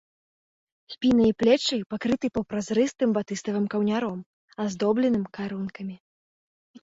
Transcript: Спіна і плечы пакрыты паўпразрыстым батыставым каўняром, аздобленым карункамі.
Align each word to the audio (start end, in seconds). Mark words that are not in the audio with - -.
Спіна 0.93 1.23
і 1.31 1.33
плечы 1.41 1.77
пакрыты 1.93 2.27
паўпразрыстым 2.37 3.09
батыставым 3.17 3.65
каўняром, 3.75 4.19
аздобленым 4.67 5.25
карункамі. 5.39 5.95